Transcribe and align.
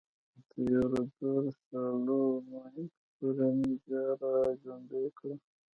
تیوودروس 0.49 1.55
سالومونیک 1.69 2.91
کورنۍ 3.17 3.73
بیا 3.83 4.03
را 4.19 4.33
ژوندی 4.61 5.05
کړه. 5.17 5.33